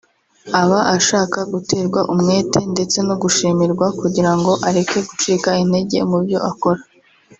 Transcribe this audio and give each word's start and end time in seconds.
Aba 0.61 0.79
ashaka 0.95 1.39
guterwa 1.53 1.99
umwete 2.13 2.59
ndetse 2.73 2.97
no 3.07 3.15
gushimirwa 3.21 3.85
kugira 3.99 4.31
ngo 4.37 4.51
areke 4.67 4.97
gucika 5.07 5.49
intege 5.63 5.97
mu 6.09 6.17
byo 6.25 6.39
akora 6.49 6.81